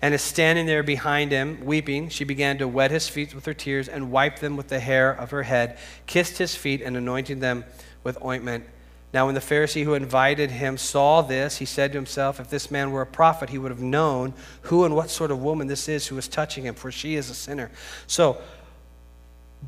[0.00, 2.08] and is standing there behind him, weeping.
[2.08, 5.10] She began to wet his feet with her tears and wiped them with the hair
[5.10, 7.64] of her head, kissed his feet, and anointed them
[8.04, 8.64] with ointment.
[9.12, 12.70] Now, when the Pharisee who invited him saw this, he said to himself, If this
[12.70, 15.88] man were a prophet, he would have known who and what sort of woman this
[15.88, 17.70] is who is touching him, for she is a sinner.
[18.06, 18.38] So,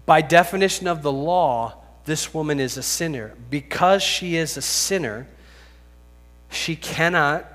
[0.05, 3.35] by definition of the law, this woman is a sinner.
[3.49, 5.27] Because she is a sinner,
[6.51, 7.51] she cannot,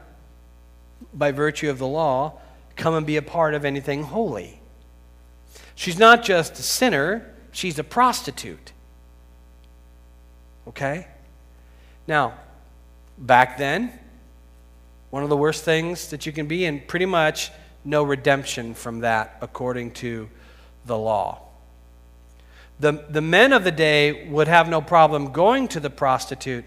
[1.13, 2.39] by virtue of the law,
[2.75, 4.59] come and be a part of anything holy.
[5.75, 8.71] She's not just a sinner, she's a prostitute.
[10.67, 11.07] Okay?
[12.07, 12.33] Now,
[13.17, 13.91] back then,
[15.09, 17.51] one of the worst things that you can be, and pretty much
[17.83, 20.29] no redemption from that according to
[20.85, 21.41] the law.
[22.79, 26.65] The, the men of the day would have no problem going to the prostitute,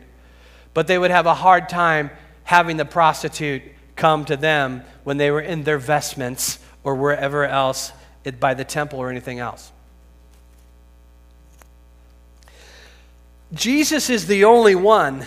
[0.72, 2.10] but they would have a hard time
[2.44, 3.62] having the prostitute
[3.94, 7.92] come to them when they were in their vestments or wherever else
[8.40, 9.72] by the temple or anything else.
[13.52, 15.26] Jesus is the only one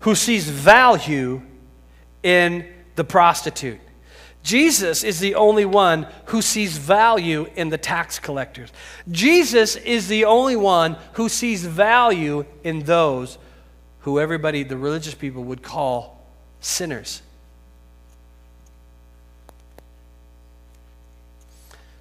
[0.00, 1.40] who sees value
[2.22, 3.80] in the prostitute.
[4.42, 8.70] Jesus is the only one who sees value in the tax collectors.
[9.10, 13.38] Jesus is the only one who sees value in those
[14.00, 16.22] who everybody, the religious people, would call
[16.60, 17.22] sinners.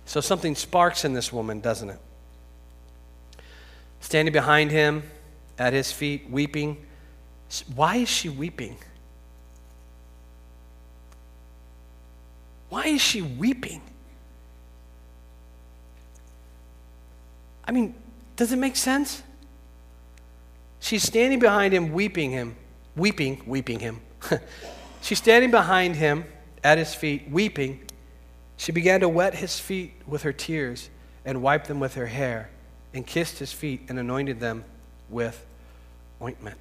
[0.05, 1.99] So something sparks in this woman, doesn't it?
[4.01, 5.03] Standing behind him
[5.57, 6.85] at his feet, weeping.
[7.75, 8.77] Why is she weeping?
[12.69, 13.81] Why is she weeping?
[17.65, 17.93] I mean,
[18.35, 19.21] does it make sense?
[20.79, 22.55] She's standing behind him, weeping him,
[22.95, 24.01] weeping, weeping him.
[25.01, 26.25] She's standing behind him
[26.63, 27.81] at his feet, weeping.
[28.57, 30.89] She began to wet his feet with her tears
[31.25, 32.49] and wipe them with her hair
[32.93, 34.65] and kissed his feet and anointed them
[35.13, 35.45] with
[36.21, 36.57] ointment.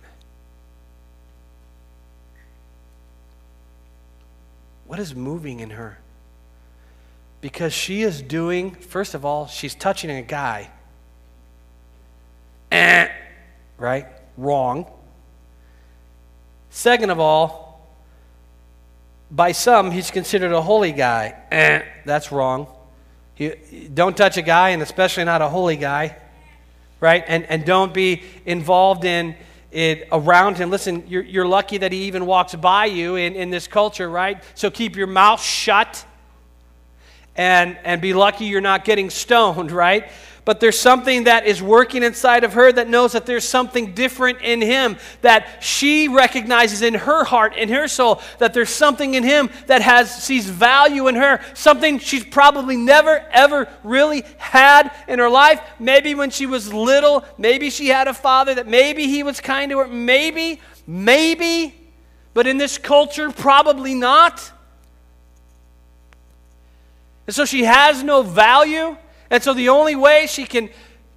[4.86, 5.98] What is moving in her?
[7.40, 10.70] Because she is doing, first of all, she's touching a guy.
[12.70, 13.08] Eh,
[13.78, 14.06] right?
[14.36, 14.86] Wrong.
[16.70, 17.80] Second of all,
[19.30, 21.34] by some, he's considered a holy guy.
[21.50, 22.66] Eh, that's wrong.
[23.92, 26.16] Don't touch a guy, and especially not a holy guy,
[27.02, 27.24] right?
[27.26, 29.34] And, and don't be involved in
[29.72, 30.70] it around him.
[30.70, 34.42] Listen, you're, you're lucky that he even walks by you in, in this culture, right?
[34.54, 36.06] So keep your mouth shut
[37.34, 40.10] and, and be lucky you're not getting stoned, right?
[40.44, 44.40] But there's something that is working inside of her that knows that there's something different
[44.40, 49.22] in him, that she recognizes in her heart, in her soul, that there's something in
[49.22, 55.20] him that has sees value in her, something she's probably never, ever really had in
[55.20, 55.60] her life.
[55.78, 59.70] Maybe when she was little, maybe she had a father that maybe he was kind
[59.70, 61.72] to her, maybe, maybe,
[62.34, 64.50] but in this culture, probably not.
[67.28, 68.96] And so she has no value.
[69.32, 70.70] And so the only way she can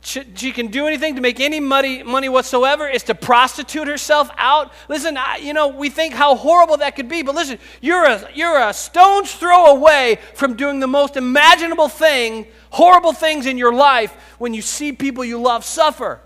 [0.06, 4.71] she, can do anything to make any money, money whatsoever is to prostitute herself out.
[4.88, 8.30] Listen, I, you know, we think how horrible that could be, but listen, you're a,
[8.36, 13.73] you're a stone's throw away from doing the most imaginable thing, horrible things in your
[13.73, 16.21] life when you see people you love suffer.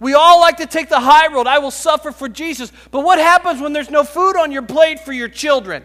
[0.00, 1.46] We all like to take the high road.
[1.46, 2.72] I will suffer for Jesus.
[2.90, 5.84] But what happens when there's no food on your plate for your children?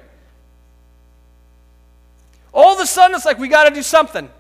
[2.52, 4.32] All of a sudden, it's like we got to do something.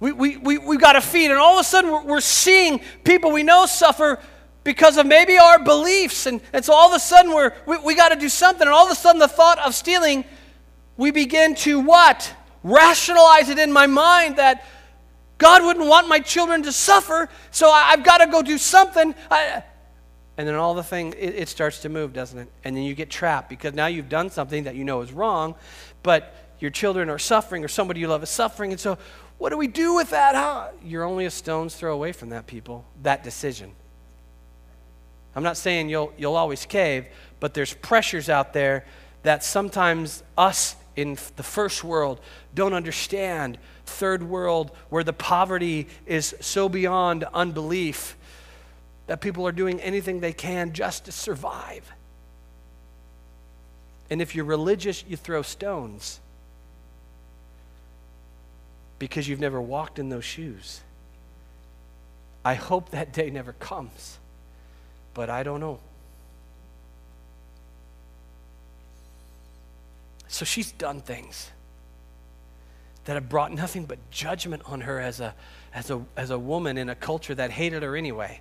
[0.00, 1.30] We, we, we, we've got to feed.
[1.30, 4.20] And all of a sudden, we're, we're seeing people we know suffer
[4.64, 6.26] because of maybe our beliefs.
[6.26, 8.62] And, and so all of a sudden, we're, we, we got to do something.
[8.62, 10.24] And all of a sudden, the thought of stealing,
[10.96, 12.34] we begin to what?
[12.62, 14.64] Rationalize it in my mind that
[15.38, 19.14] God wouldn't want my children to suffer, so I, have got to go do something.
[19.30, 19.62] I,
[20.36, 22.48] and then all the thing, it, it starts to move, doesn't it?
[22.64, 25.54] And then you get trapped because now you've done something that you know is wrong,
[26.02, 28.72] but your children are suffering or somebody you love is suffering.
[28.72, 28.98] And so
[29.38, 30.34] what do we do with that?
[30.34, 30.68] Huh?
[30.84, 33.70] You're only a stone's throw away from that, people, that decision.
[35.34, 37.06] I'm not saying you'll, you'll always cave,
[37.38, 38.84] but there's pressures out there
[39.22, 42.20] that sometimes us in the first world
[42.54, 43.58] don't understand.
[43.86, 48.16] Third world, where the poverty is so beyond unbelief
[49.06, 51.90] that people are doing anything they can just to survive.
[54.10, 56.18] And if you're religious, you throw stones
[58.98, 60.80] because you've never walked in those shoes.
[62.44, 64.18] I hope that day never comes,
[65.14, 65.80] but I don't know.
[70.28, 71.50] So she's done things
[73.06, 75.34] that have brought nothing but judgment on her as a,
[75.72, 78.40] as a, as a woman in a culture that hated her anyway.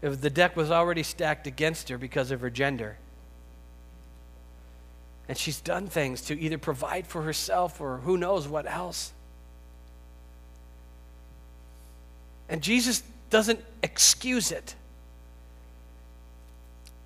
[0.00, 2.96] The deck was already stacked against her because of her gender.
[5.28, 9.12] And she's done things to either provide for herself or who knows what else.
[12.48, 14.74] And Jesus doesn't excuse it.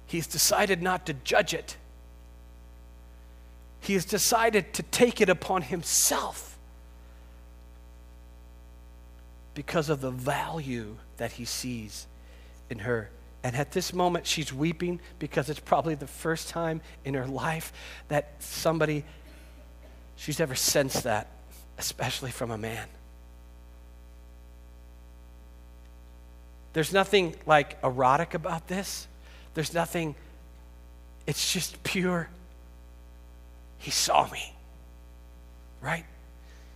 [0.07, 1.77] He's decided not to judge it.
[3.81, 6.59] He has decided to take it upon himself
[9.55, 12.07] because of the value that he sees
[12.69, 13.11] in her.
[13.43, 17.73] And at this moment, she's weeping because it's probably the first time in her life
[18.09, 19.05] that somebody,
[20.17, 21.29] she's ever sensed that,
[21.79, 22.89] especially from a man.
[26.73, 29.09] There's nothing like erotic about this.
[29.55, 30.15] There's nothing,
[31.27, 32.29] it's just pure.
[33.79, 34.55] He saw me,
[35.81, 36.05] right?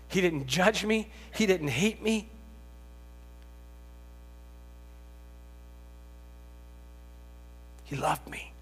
[0.08, 2.28] He didn't judge me, He didn't hate me.
[7.84, 8.52] He loved me.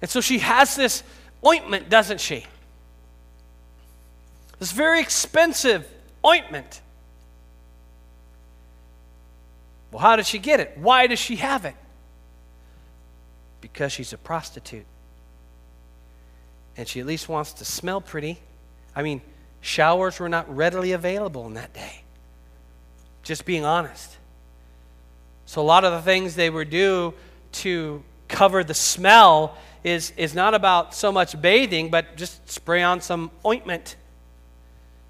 [0.00, 1.02] And so she has this
[1.44, 2.46] ointment, doesn't she?
[4.58, 5.86] This very expensive
[6.24, 6.80] ointment.
[9.90, 10.76] Well, how did she get it?
[10.76, 11.74] Why does she have it?
[13.60, 14.86] Because she's a prostitute.
[16.76, 18.38] And she at least wants to smell pretty.
[18.94, 19.22] I mean,
[19.60, 22.02] showers were not readily available in that day.
[23.22, 24.16] Just being honest.
[25.46, 27.14] So, a lot of the things they would do
[27.52, 33.00] to cover the smell is, is not about so much bathing, but just spray on
[33.00, 33.96] some ointment.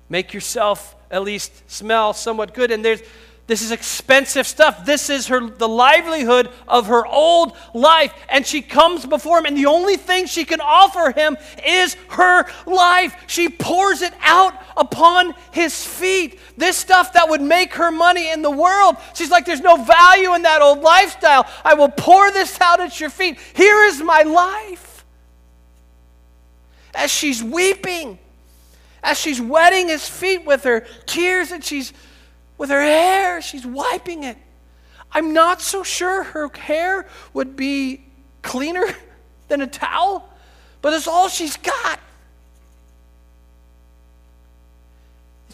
[0.08, 2.70] Make yourself at least smell somewhat good.
[2.70, 3.00] And there's,
[3.46, 4.84] this is expensive stuff.
[4.84, 8.12] This is her the livelihood of her old life.
[8.28, 12.46] And she comes before him, and the only thing she can offer him is her
[12.66, 13.14] life.
[13.28, 16.40] She pours it out upon his feet.
[16.56, 18.96] This stuff that would make her money in the world.
[19.14, 21.46] She's like, There's no value in that old lifestyle.
[21.64, 23.38] I will pour this out at your feet.
[23.54, 25.04] Here is my life.
[26.96, 28.18] As she's weeping,
[29.04, 31.92] as she's wetting his feet with her tears, and she's
[32.58, 33.40] with her hair.
[33.40, 34.36] She's wiping it.
[35.12, 38.04] I'm not so sure her hair would be
[38.42, 38.86] cleaner
[39.48, 40.28] than a towel,
[40.82, 42.00] but it's all she's got.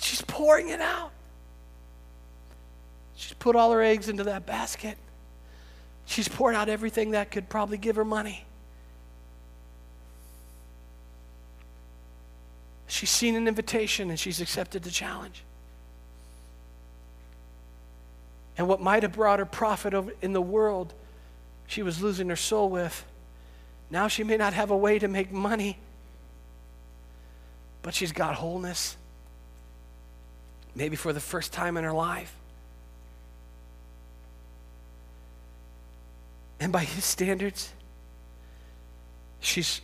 [0.01, 1.12] She's pouring it out.
[3.14, 4.99] She's put all her eggs into that basket.
[6.07, 8.45] She's poured out everything that could probably give her money.
[12.89, 15.45] She's seen an invitation and she's accepted the challenge.
[18.57, 20.93] And what might have brought her profit in the world,
[21.67, 23.05] she was losing her soul with.
[23.91, 25.79] Now she may not have a way to make money,
[27.83, 28.97] but she's got wholeness.
[30.75, 32.35] Maybe for the first time in her life.
[36.61, 37.73] And by his standards,
[39.41, 39.81] she's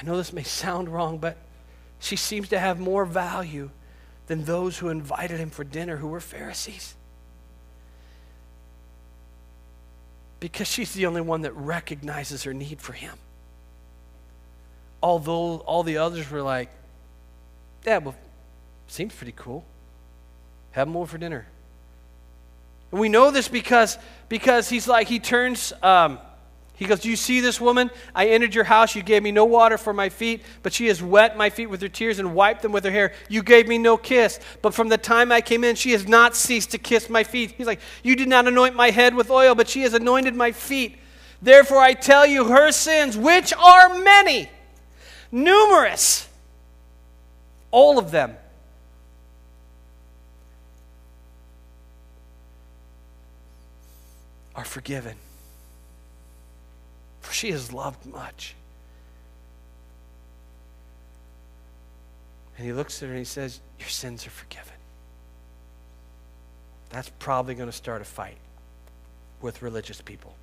[0.00, 1.36] I know this may sound wrong, but
[1.98, 3.70] she seems to have more value
[4.28, 6.94] than those who invited him for dinner who were Pharisees.
[10.38, 13.14] Because she's the only one that recognizes her need for him.
[15.02, 16.68] Although all the others were like,
[17.84, 18.14] yeah, well,
[18.86, 19.64] seems pretty cool.
[20.72, 21.46] Have him over for dinner.
[22.92, 23.98] And we know this because,
[24.28, 26.18] because he's like, he turns, um,
[26.78, 27.90] he goes, Do you see this woman?
[28.14, 28.94] I entered your house.
[28.94, 31.82] You gave me no water for my feet, but she has wet my feet with
[31.82, 33.12] her tears and wiped them with her hair.
[33.28, 34.38] You gave me no kiss.
[34.62, 37.50] But from the time I came in, she has not ceased to kiss my feet.
[37.58, 40.52] He's like, You did not anoint my head with oil, but she has anointed my
[40.52, 40.98] feet.
[41.42, 44.48] Therefore, I tell you, her sins, which are many,
[45.32, 46.28] numerous,
[47.72, 48.36] all of them,
[54.54, 55.27] are forgiven for
[57.38, 58.56] she has loved much.
[62.56, 64.74] And he looks at her and he says, Your sins are forgiven.
[66.90, 68.38] That's probably going to start a fight
[69.40, 70.34] with religious people.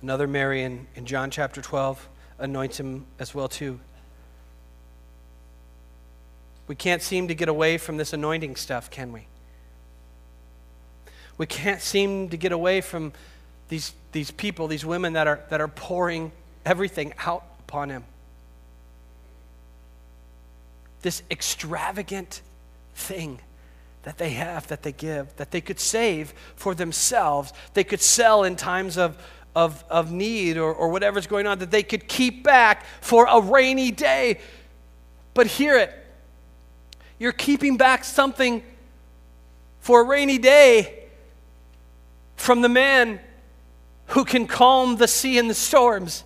[0.00, 2.08] Another Mary in, in John chapter 12
[2.38, 3.78] anoints him as well too.
[6.66, 9.26] We can't seem to get away from this anointing stuff, can we?
[11.36, 13.12] We can't seem to get away from
[13.68, 16.32] these, these people, these women that are, that are pouring
[16.64, 18.04] everything out upon him.
[21.02, 22.40] This extravagant
[22.94, 23.40] thing
[24.04, 28.44] that they have, that they give, that they could save for themselves, they could sell
[28.44, 29.18] in times of,
[29.56, 33.40] of, of need or, or whatever's going on, that they could keep back for a
[33.40, 34.38] rainy day.
[35.34, 36.03] But hear it
[37.24, 38.62] you're keeping back something
[39.80, 41.06] for a rainy day
[42.36, 43.18] from the man
[44.08, 46.22] who can calm the sea and the storms.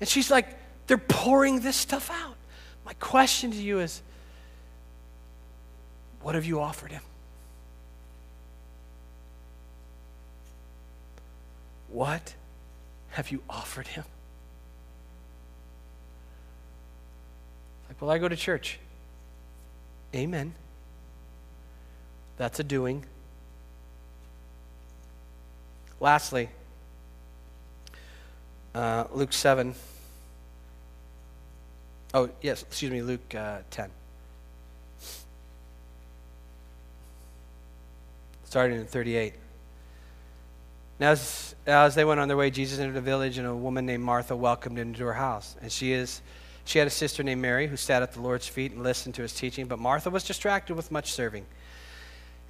[0.00, 0.48] And she's like,
[0.88, 2.34] they're pouring this stuff out.
[2.84, 4.02] My question to you is
[6.22, 7.02] what have you offered him?
[11.86, 12.34] What
[13.10, 14.02] have you offered him?
[17.96, 18.78] Like, well, I go to church.
[20.14, 20.54] Amen.
[22.36, 23.04] That's a doing.
[25.98, 26.50] Lastly,
[28.74, 29.74] uh, Luke 7.
[32.12, 33.90] Oh, yes, excuse me, Luke uh, 10.
[38.44, 39.32] Starting in 38.
[40.98, 43.86] Now as, as they went on their way, Jesus entered a village, and a woman
[43.86, 45.56] named Martha welcomed him into her house.
[45.62, 46.20] And she is
[46.66, 49.22] she had a sister named Mary who sat at the Lord's feet and listened to
[49.22, 51.46] his teaching, but Martha was distracted with much serving.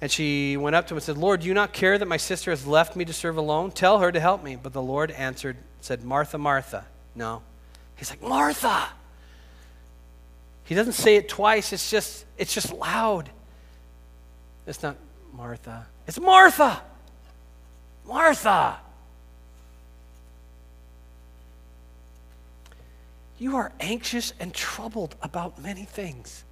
[0.01, 2.17] And she went up to him and said, Lord, do you not care that my
[2.17, 3.71] sister has left me to serve alone?
[3.71, 4.55] Tell her to help me.
[4.55, 6.85] But the Lord answered, said, Martha, Martha.
[7.15, 7.41] No.
[7.95, 8.89] He's like, Martha.
[10.65, 13.29] He doesn't say it twice, it's just, it's just loud.
[14.67, 14.97] It's not
[15.33, 15.85] Martha.
[16.05, 16.81] It's Martha.
[18.05, 18.77] Martha.
[23.37, 26.43] You are anxious and troubled about many things.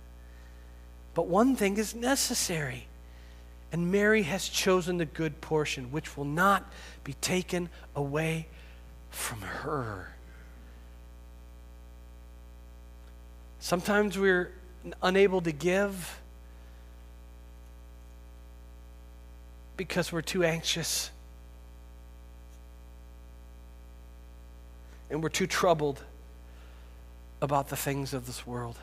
[1.14, 2.88] But one thing is necessary.
[3.72, 6.72] And Mary has chosen the good portion, which will not
[7.04, 8.48] be taken away
[9.10, 10.14] from her.
[13.60, 14.52] Sometimes we're
[15.02, 16.22] unable to give
[19.76, 21.10] because we're too anxious
[25.10, 26.04] and we're too troubled
[27.42, 28.78] about the things of this world.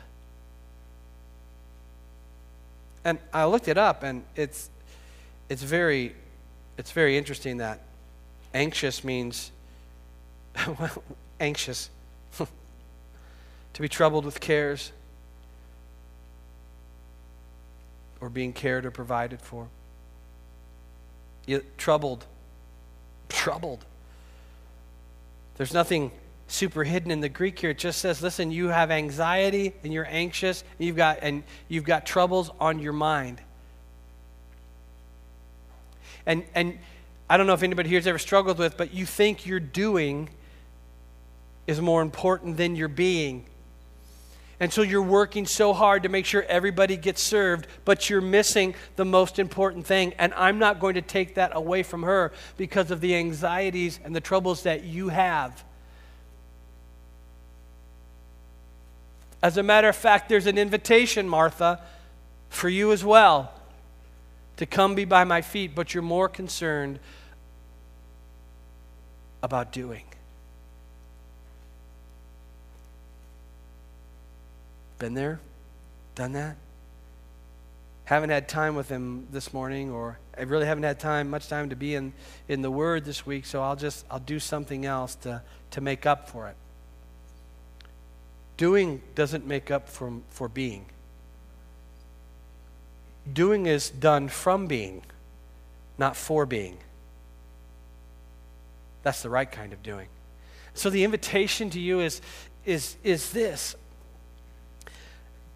[3.05, 4.69] And I looked it up, and it's,
[5.49, 6.15] it's, very,
[6.77, 7.81] it's very interesting that
[8.53, 9.51] anxious means,
[11.39, 11.89] anxious,
[12.37, 14.91] to be troubled with cares,
[18.21, 19.67] or being cared or provided for.
[21.45, 22.25] You, troubled,
[23.29, 23.83] troubled.
[25.57, 26.11] There's nothing
[26.53, 27.71] super hidden in the Greek here.
[27.71, 31.83] It just says, listen, you have anxiety and you're anxious, and you've got and you've
[31.83, 33.41] got troubles on your mind.
[36.25, 36.79] And and
[37.29, 40.29] I don't know if anybody here's ever struggled with, but you think your doing
[41.65, 43.45] is more important than your being.
[44.59, 48.75] And so you're working so hard to make sure everybody gets served, but you're missing
[48.95, 50.13] the most important thing.
[50.19, 54.15] And I'm not going to take that away from her because of the anxieties and
[54.15, 55.63] the troubles that you have.
[59.43, 61.81] As a matter of fact, there's an invitation, Martha,
[62.49, 63.51] for you as well
[64.55, 66.97] to come be by my feet, but you're more concerned
[69.41, 70.05] about doing.
[74.97, 75.41] Been there?
[76.15, 76.55] Done that?
[78.05, 81.69] Haven't had time with him this morning, or I really haven't had time, much time
[81.69, 82.13] to be in,
[82.47, 85.41] in the Word this week, so I'll just I'll do something else to,
[85.71, 86.55] to make up for it.
[88.57, 90.85] Doing doesn't make up for, for being.
[93.31, 95.03] Doing is done from being,
[95.97, 96.77] not for being.
[99.01, 100.07] That's the right kind of doing.
[100.73, 102.21] So the invitation to you is,
[102.65, 103.75] is, is this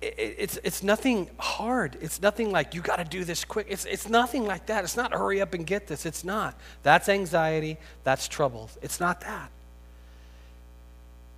[0.01, 1.97] it's, it's nothing hard.
[2.01, 3.65] It's nothing like, you got to do this quick.
[3.69, 4.83] It's, it's nothing like that.
[4.83, 6.05] It's not hurry up and get this.
[6.05, 6.55] It's not.
[6.83, 7.77] That's anxiety.
[8.03, 8.69] That's trouble.
[8.81, 9.49] It's not that.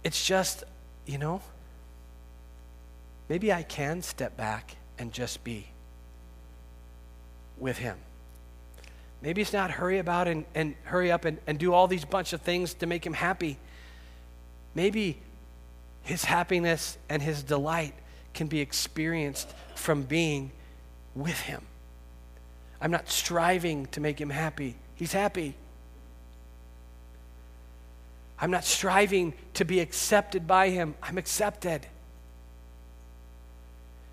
[0.03, 0.65] It's just,
[1.09, 1.41] you know,
[3.29, 5.65] maybe I can step back and just be
[7.57, 7.97] with Him.
[9.19, 12.31] Maybe it's not hurry about and, and hurry up and, and do all these bunch
[12.31, 13.57] of things to make Him happy.
[14.75, 15.17] Maybe
[16.03, 17.95] His happiness and His delight
[18.35, 20.51] can be experienced from being
[21.15, 21.63] with Him.
[22.79, 25.55] I'm not striving to make Him happy, He's happy.
[28.41, 31.85] I'm not striving to be accepted by Him, I'm accepted.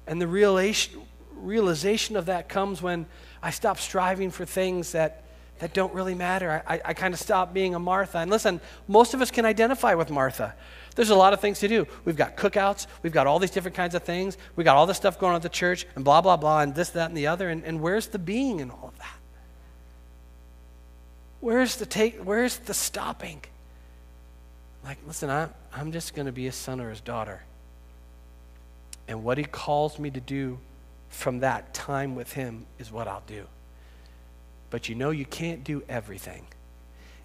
[0.06, 3.06] And the realization, of that comes when
[3.42, 5.24] I stop striving for things that,
[5.58, 6.62] that don't really matter.
[6.66, 8.18] I, I, I kind of stop being a Martha.
[8.18, 10.54] And listen, most of us can identify with Martha.
[10.94, 11.86] There's a lot of things to do.
[12.04, 14.96] We've got cookouts, we've got all these different kinds of things, we've got all this
[14.96, 17.26] stuff going on at the church, and blah, blah, blah, and this, that, and the
[17.26, 17.50] other.
[17.50, 19.16] And, and where's the being in all of that?
[21.40, 23.42] Where's the take where's the stopping?
[24.86, 27.42] Like, listen, I'm, I'm just going to be his son or his daughter.
[29.08, 30.58] And what he calls me to do
[31.08, 33.46] from that time with him is what I'll do.
[34.70, 36.46] But you know, you can't do everything.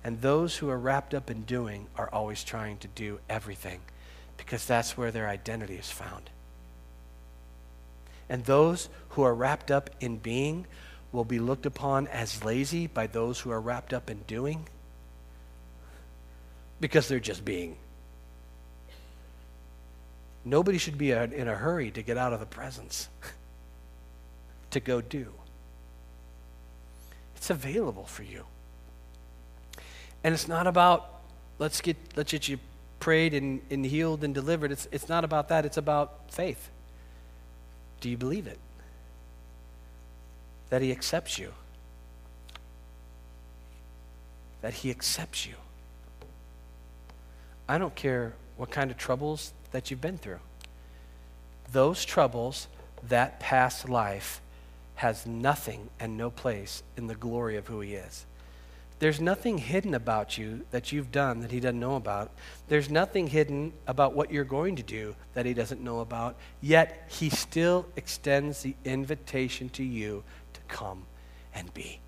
[0.04, 3.80] And those who are wrapped up in doing are always trying to do everything
[4.38, 6.32] because that's where their identity is found.
[8.28, 10.66] And those who are wrapped up in being
[11.12, 14.66] will be looked upon as lazy by those who are wrapped up in doing
[16.82, 17.78] because they're just being.
[20.44, 23.08] Nobody should be in a hurry to get out of the presence,
[24.72, 25.28] to go do.
[27.36, 28.46] It's available for you.
[30.24, 31.08] And it's not about
[31.60, 32.60] let's get let's get you
[33.00, 34.72] prayed and, and healed and delivered.
[34.72, 35.66] It's it's not about that.
[35.66, 36.70] It's about faith.
[38.00, 38.60] Do you believe it?
[40.70, 41.54] That he accepts you.
[44.62, 45.54] That he accepts you.
[47.72, 50.42] I don't care what kind of troubles that you've been through.
[51.72, 52.68] Those troubles,
[53.08, 54.42] that past life,
[54.96, 58.26] has nothing and no place in the glory of who he is.
[59.00, 62.32] There's nothing hidden about you that you've done that he doesn't know about.
[62.68, 66.36] There's nothing hidden about what you're going to do that he doesn't know about.
[66.60, 71.04] Yet he still extends the invitation to you to come
[71.56, 72.02] and be.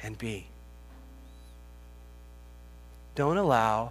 [0.00, 0.46] And be.
[3.18, 3.90] Don't allow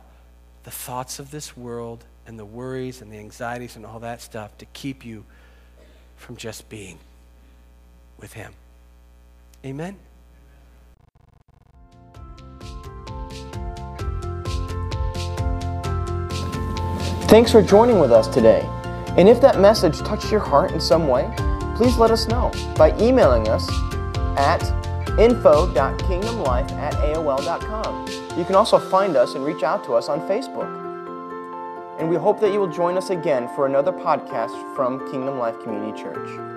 [0.63, 4.57] the thoughts of this world and the worries and the anxieties and all that stuff
[4.59, 5.25] to keep you
[6.15, 6.97] from just being
[8.21, 8.53] with him.
[9.65, 9.97] Amen.
[17.28, 18.61] Thanks for joining with us today.
[19.17, 21.30] And if that message touched your heart in some way,
[21.75, 23.69] please let us know by emailing us
[24.38, 24.61] at
[25.20, 28.07] info.kingdomlife at aol.com.
[28.38, 30.86] You can also find us and reach out to us on Facebook.
[31.99, 35.59] And we hope that you will join us again for another podcast from Kingdom Life
[35.63, 36.56] Community Church.